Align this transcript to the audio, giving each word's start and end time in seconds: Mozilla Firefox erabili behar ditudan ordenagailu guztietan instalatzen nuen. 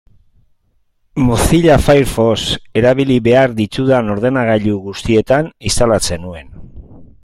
Mozilla 1.25 1.75
Firefox 1.89 2.47
erabili 2.83 3.19
behar 3.29 3.55
ditudan 3.63 4.13
ordenagailu 4.17 4.83
guztietan 4.91 5.57
instalatzen 5.71 6.27
nuen. 6.29 6.55